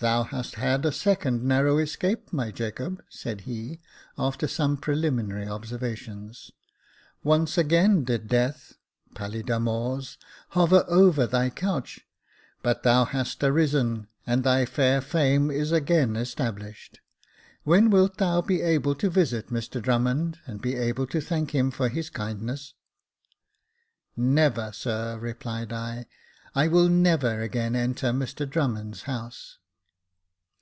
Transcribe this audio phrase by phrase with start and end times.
[0.10, 3.80] Thou hast had a second narrow escape, my Jacob," said he,
[4.16, 6.50] after some preliminary observations.
[6.86, 8.78] *' Once again did death
[9.14, 10.16] (^pallida mors)
[10.52, 12.06] hover over thy couch;
[12.62, 17.00] but thou hast arisen, and thy fair fame is again established.
[17.64, 21.70] When wilt thou be able to visit Mr Drummond, and be able to thank him
[21.70, 22.72] for his kindness?"
[24.16, 26.06] Never, sir," replied I.
[26.54, 29.58] I will never again enter Mr Drummond's house."